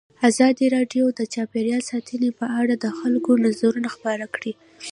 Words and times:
ازادي 0.29 0.65
راډیو 0.75 1.05
د 1.19 1.21
چاپیریال 1.33 1.81
ساتنه 1.91 2.29
په 2.39 2.45
اړه 2.59 2.73
د 2.83 2.85
خلکو 2.99 3.31
نظرونه 3.45 3.87
خپاره 3.95 4.25
کړي. 4.35 4.53